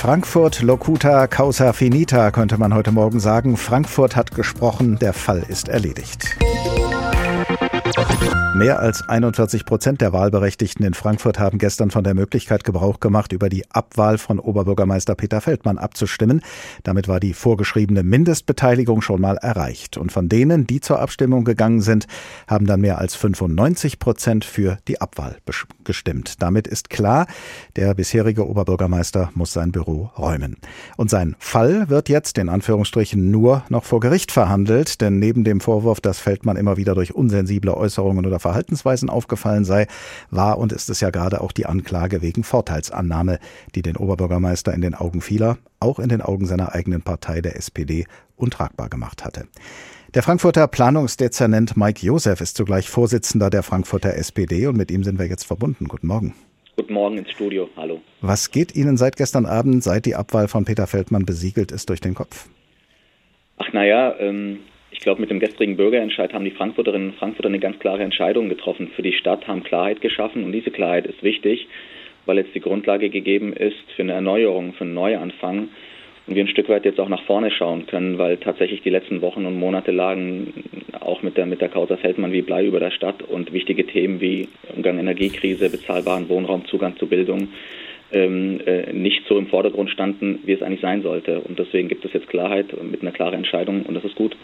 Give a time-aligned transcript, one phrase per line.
[0.00, 3.58] Frankfurt locuta causa finita, könnte man heute Morgen sagen.
[3.58, 6.38] Frankfurt hat gesprochen, der Fall ist erledigt.
[8.54, 13.32] Mehr als 41 Prozent der Wahlberechtigten in Frankfurt haben gestern von der Möglichkeit Gebrauch gemacht,
[13.32, 16.42] über die Abwahl von Oberbürgermeister Peter Feldmann abzustimmen.
[16.82, 19.96] Damit war die vorgeschriebene Mindestbeteiligung schon mal erreicht.
[19.96, 22.06] Und von denen, die zur Abstimmung gegangen sind,
[22.48, 25.38] haben dann mehr als 95 Prozent für die Abwahl
[25.84, 26.42] gestimmt.
[26.42, 27.26] Damit ist klar,
[27.76, 30.56] der bisherige Oberbürgermeister muss sein Büro räumen.
[30.96, 35.60] Und sein Fall wird jetzt in Anführungsstrichen nur noch vor Gericht verhandelt, denn neben dem
[35.60, 39.86] Vorwurf, dass Feldmann immer wieder durch unsensible Äußerungen oder Verhaltensweisen aufgefallen sei,
[40.30, 43.38] war und ist es ja gerade auch die Anklage wegen Vorteilsannahme,
[43.74, 47.56] die den Oberbürgermeister in den Augen vieler, auch in den Augen seiner eigenen Partei der
[47.56, 49.46] SPD, untragbar gemacht hatte.
[50.14, 55.18] Der Frankfurter Planungsdezernent Mike Josef ist zugleich Vorsitzender der Frankfurter SPD und mit ihm sind
[55.18, 55.86] wir jetzt verbunden.
[55.86, 56.34] Guten Morgen.
[56.76, 57.68] Guten Morgen ins Studio.
[57.76, 58.00] Hallo.
[58.20, 62.00] Was geht Ihnen seit gestern Abend, seit die Abwahl von Peter Feldmann besiegelt ist, durch
[62.00, 62.48] den Kopf?
[63.58, 64.60] Ach naja, ähm,
[65.00, 68.50] ich glaube, mit dem gestrigen Bürgerentscheid haben die Frankfurterinnen und Frankfurter eine ganz klare Entscheidung
[68.50, 68.88] getroffen.
[68.94, 71.68] Für die Stadt, haben Klarheit geschaffen und diese Klarheit ist wichtig,
[72.26, 75.70] weil jetzt die Grundlage gegeben ist für eine Erneuerung, für einen Neuanfang
[76.26, 79.22] und wir ein Stück weit jetzt auch nach vorne schauen können, weil tatsächlich die letzten
[79.22, 80.52] Wochen und Monate lagen
[81.00, 84.20] auch mit der, mit der Causa Feldmann wie Blei über der Stadt und wichtige Themen
[84.20, 87.48] wie Umgang Energiekrise, bezahlbaren Wohnraum, Zugang zu Bildung
[88.12, 91.40] ähm, äh, nicht so im Vordergrund standen, wie es eigentlich sein sollte.
[91.40, 94.36] Und deswegen gibt es jetzt Klarheit mit einer klaren Entscheidung und das ist gut.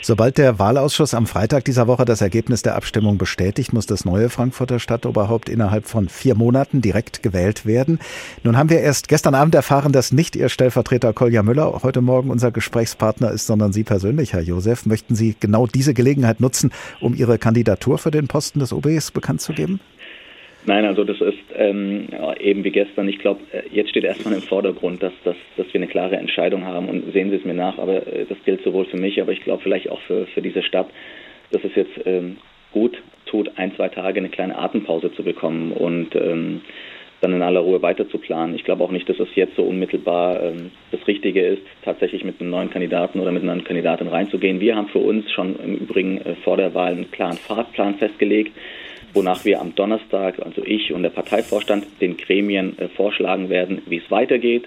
[0.00, 4.28] Sobald der Wahlausschuss am Freitag dieser Woche das Ergebnis der Abstimmung bestätigt, muss das neue
[4.28, 7.98] Frankfurter Stadtoberhaupt innerhalb von vier Monaten direkt gewählt werden.
[8.42, 12.30] Nun haben wir erst gestern Abend erfahren, dass nicht Ihr Stellvertreter Kolja Müller heute Morgen
[12.30, 14.86] unser Gesprächspartner ist, sondern Sie persönlich, Herr Josef.
[14.86, 16.70] Möchten Sie genau diese Gelegenheit nutzen,
[17.00, 19.80] um Ihre Kandidatur für den Posten des OBs bekannt zu geben?
[20.64, 22.06] Nein, also das ist ähm,
[22.38, 23.08] eben wie gestern.
[23.08, 26.64] Ich glaube, äh, jetzt steht erstmal im Vordergrund, dass, dass, dass wir eine klare Entscheidung
[26.64, 29.32] haben und sehen Sie es mir nach, aber äh, das gilt sowohl für mich, aber
[29.32, 30.88] ich glaube vielleicht auch für, für diese Stadt,
[31.50, 32.36] dass es jetzt ähm,
[32.70, 36.60] gut tut, ein, zwei Tage eine kleine Atempause zu bekommen und ähm,
[37.20, 38.54] dann in aller Ruhe weiter zu planen.
[38.54, 42.40] Ich glaube auch nicht, dass es jetzt so unmittelbar ähm, das Richtige ist, tatsächlich mit
[42.40, 44.60] einem neuen Kandidaten oder mit einer neuen Kandidatin reinzugehen.
[44.60, 48.52] Wir haben für uns schon im Übrigen äh, vor der Wahl einen klaren Fahrplan festgelegt
[49.14, 53.98] wonach wir am Donnerstag, also ich und der Parteivorstand, den Gremien äh, vorschlagen werden, wie
[53.98, 54.66] es weitergeht,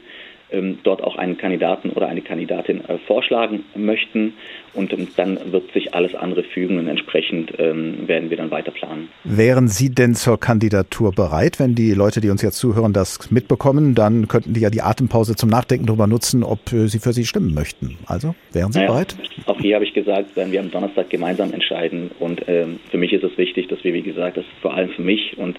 [0.83, 4.33] dort auch einen Kandidaten oder eine Kandidatin äh, vorschlagen möchten.
[4.73, 8.71] Und ähm, dann wird sich alles andere fügen und entsprechend ähm, werden wir dann weiter
[8.71, 9.09] planen.
[9.23, 11.59] Wären Sie denn zur Kandidatur bereit?
[11.59, 15.35] Wenn die Leute, die uns jetzt zuhören, das mitbekommen, dann könnten die ja die Atempause
[15.35, 17.97] zum Nachdenken darüber nutzen, ob äh, sie für Sie stimmen möchten.
[18.05, 19.15] Also, wären Sie naja, bereit?
[19.47, 22.11] Auch hier habe ich gesagt, werden wir am Donnerstag gemeinsam entscheiden.
[22.19, 25.01] Und ähm, für mich ist es wichtig, dass wir, wie gesagt, das vor allem für
[25.01, 25.57] mich und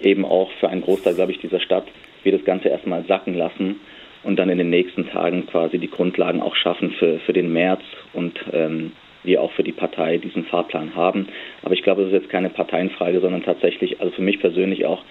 [0.00, 1.86] eben auch für einen Großteil, glaube ich, dieser Stadt,
[2.22, 3.76] wir das Ganze erstmal sacken lassen
[4.24, 7.82] und dann in den nächsten Tagen quasi die Grundlagen auch schaffen für, für den März
[8.12, 8.92] und ähm,
[9.22, 11.28] wir auch für die Partei diesen Fahrplan haben.
[11.62, 15.02] Aber ich glaube, es ist jetzt keine Parteienfrage, sondern tatsächlich, also für mich persönlich auch,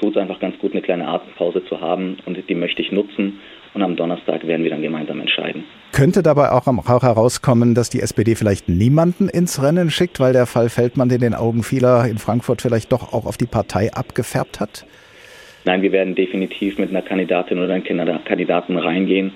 [0.00, 3.40] tut es einfach ganz gut, eine kleine Atempause zu haben und die möchte ich nutzen.
[3.74, 5.64] Und am Donnerstag werden wir dann gemeinsam entscheiden.
[5.92, 10.46] Könnte dabei auch, auch herauskommen, dass die SPD vielleicht niemanden ins Rennen schickt, weil der
[10.46, 14.60] Fall Feldmann in den Augen vieler in Frankfurt vielleicht doch auch auf die Partei abgefärbt
[14.60, 14.86] hat?
[15.68, 19.32] Nein, wir werden definitiv mit einer Kandidatin oder einem Kandidaten reingehen,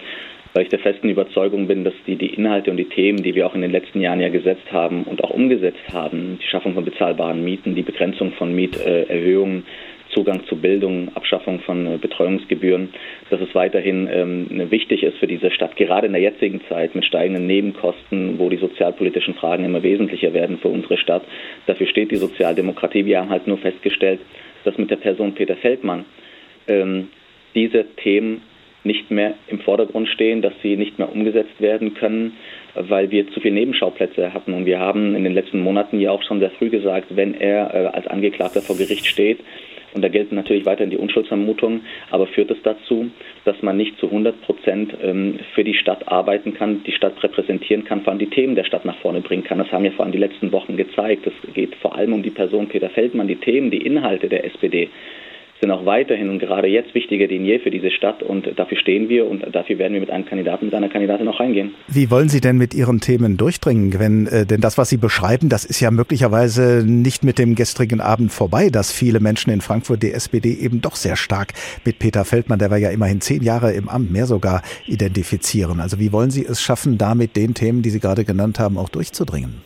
[0.55, 3.47] weil ich der festen Überzeugung bin, dass die, die Inhalte und die Themen, die wir
[3.47, 6.87] auch in den letzten Jahren ja gesetzt haben und auch umgesetzt haben, die Schaffung von
[6.87, 9.67] bezahlbaren Mieten, die Begrenzung von Mieterhöhungen,
[10.09, 12.95] Zugang zu Bildung, Abschaffung von äh, Betreuungsgebühren,
[13.29, 17.05] dass es weiterhin ähm, wichtig ist für diese Stadt, gerade in der jetzigen Zeit mit
[17.05, 21.25] steigenden Nebenkosten, wo die sozialpolitischen Fragen immer wesentlicher werden für unsere Stadt.
[21.67, 23.05] Dafür steht die Sozialdemokratie.
[23.05, 24.21] Wir haben halt nur festgestellt,
[24.65, 26.07] dass mit der Person Peter Feldmann
[26.69, 27.09] ähm,
[27.55, 28.43] diese Themen
[28.85, 32.37] nicht mehr im Vordergrund stehen, dass sie nicht mehr umgesetzt werden können,
[32.75, 34.55] weil wir zu viele Nebenschauplätze hatten.
[34.55, 37.75] Und wir haben in den letzten Monaten ja auch schon sehr früh gesagt, wenn er
[37.75, 39.39] äh, als Angeklagter vor Gericht steht,
[39.95, 43.11] und da gelten natürlich weiterhin die Unschuldsvermutungen, aber führt es dazu,
[43.45, 47.85] dass man nicht zu 100 Prozent ähm, für die Stadt arbeiten kann, die Stadt repräsentieren
[47.85, 49.59] kann, vor allem die Themen der Stadt nach vorne bringen kann.
[49.59, 51.27] Das haben ja vor allem die letzten Wochen gezeigt.
[51.27, 54.89] Es geht vor allem um die Person Peter Feldmann, die Themen, die Inhalte der SPD
[55.63, 59.09] sind auch weiterhin und gerade jetzt wichtiger denn je für diese Stadt und dafür stehen
[59.09, 61.73] wir und dafür werden wir mit einem Kandidaten, mit einer Kandidatin auch reingehen.
[61.87, 63.97] Wie wollen Sie denn mit Ihren Themen durchdringen?
[63.97, 68.01] Wenn, äh, denn das, was Sie beschreiben, das ist ja möglicherweise nicht mit dem gestrigen
[68.01, 71.53] Abend vorbei, dass viele Menschen in Frankfurt die SPD eben doch sehr stark
[71.85, 75.79] mit Peter Feldmann, der war ja immerhin zehn Jahre im Amt, mehr sogar identifizieren.
[75.79, 78.79] Also wie wollen Sie es schaffen, da mit den Themen, die Sie gerade genannt haben,
[78.79, 79.63] auch durchzudringen?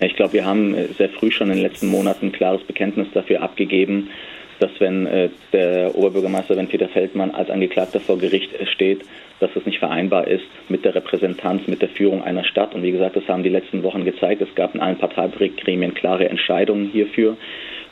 [0.00, 3.42] Ich glaube, wir haben sehr früh schon in den letzten Monaten ein klares Bekenntnis dafür
[3.42, 4.10] abgegeben,
[4.58, 9.02] dass wenn äh, der Oberbürgermeister, wenn Peter Feldmann als Angeklagter vor Gericht steht,
[9.40, 12.74] dass es nicht vereinbar ist mit der Repräsentanz, mit der Führung einer Stadt.
[12.74, 14.42] Und wie gesagt, das haben die letzten Wochen gezeigt.
[14.42, 17.36] Es gab in allen Parteigremien klare Entscheidungen hierfür.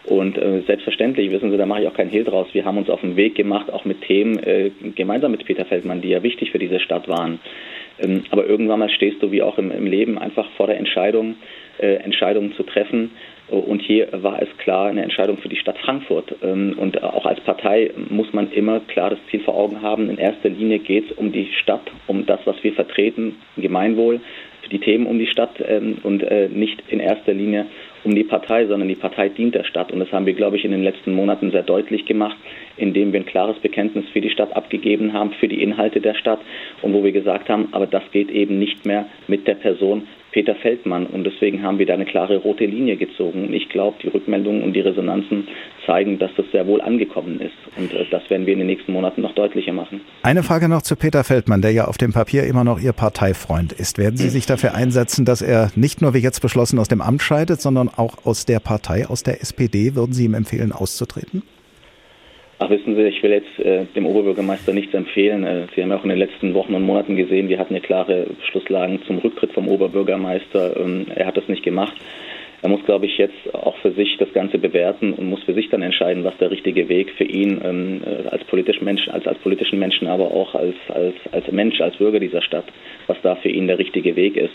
[0.04, 2.46] Und äh, selbstverständlich, wissen Sie, da mache ich auch keinen Hehl draus.
[2.52, 6.00] Wir haben uns auf den Weg gemacht, auch mit Themen äh, gemeinsam mit Peter Feldmann,
[6.00, 7.40] die ja wichtig für diese Stadt waren.
[7.98, 11.34] Ähm, aber irgendwann mal stehst du, wie auch im, im Leben, einfach vor der Entscheidung,
[11.78, 13.10] äh, Entscheidungen zu treffen.
[13.48, 16.34] Und hier war es klar eine Entscheidung für die Stadt Frankfurt.
[16.42, 20.10] Ähm, und auch als Partei muss man immer klar das Ziel vor Augen haben.
[20.10, 24.20] In erster Linie geht es um die Stadt, um das, was wir vertreten, Gemeinwohl,
[24.62, 27.66] für die Themen um die Stadt ähm, und äh, nicht in erster Linie
[28.02, 29.92] um die Partei, sondern die Partei dient der Stadt.
[29.92, 32.36] Und das haben wir, glaube ich, in den letzten Monaten sehr deutlich gemacht,
[32.76, 36.40] indem wir ein klares Bekenntnis für die Stadt abgegeben haben, für die Inhalte der Stadt
[36.82, 40.54] und wo wir gesagt haben, aber das geht eben nicht mehr mit der Person Peter
[40.54, 41.06] Feldmann.
[41.06, 43.54] Und deswegen haben wir da eine klare rote Linie gezogen.
[43.54, 45.48] Ich glaube, die Rückmeldungen und die Resonanzen
[45.86, 47.54] zeigen, dass das sehr wohl angekommen ist.
[47.78, 50.02] Und äh, das werden wir in den nächsten Monaten noch deutlicher machen.
[50.22, 53.72] Eine Frage noch zu Peter Feldmann, der ja auf dem Papier immer noch Ihr Parteifreund
[53.72, 53.96] ist.
[53.96, 57.22] Werden Sie sich dafür einsetzen, dass er nicht nur wie jetzt beschlossen aus dem Amt
[57.22, 59.94] scheidet, sondern auch aus der Partei, aus der SPD?
[59.94, 61.44] Würden Sie ihm empfehlen, auszutreten?
[62.58, 65.44] Ach, wissen Sie, ich will jetzt äh, dem Oberbürgermeister nichts empfehlen.
[65.44, 67.80] Äh, Sie haben ja auch in den letzten Wochen und Monaten gesehen, wir hatten ja
[67.80, 70.74] klare Beschlusslagen zum Rücktritt vom Oberbürgermeister.
[70.80, 71.94] Ähm, er hat das nicht gemacht.
[72.62, 75.68] Er muss, glaube ich, jetzt auch für sich das Ganze bewerten und muss für sich
[75.68, 79.38] dann entscheiden, was der richtige Weg für ihn ähm, äh, als politischen Mensch, als, als
[79.40, 82.64] politischen Menschen, aber auch als, als, als Mensch, als Bürger dieser Stadt,
[83.06, 84.54] was da für ihn der richtige Weg ist.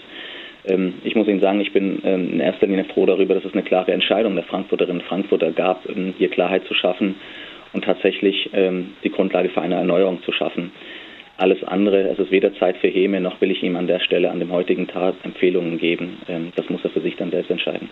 [0.65, 3.53] Ähm, ich muss Ihnen sagen, ich bin ähm, in erster Linie froh darüber, dass es
[3.53, 7.13] eine klare Entscheidung der Frankfurterinnen und Frankfurter gab, ähm, hier Klarheit zu schaffen
[7.73, 10.71] und tatsächlich ähm, die Grundlage für eine Erneuerung zu schaffen.
[11.37, 14.29] Alles andere, es ist weder Zeit für Häme, noch will ich ihm an der Stelle
[14.29, 16.17] an dem heutigen Tag Empfehlungen geben.
[16.27, 17.89] Ähm, das muss er für sich dann selbst entscheiden.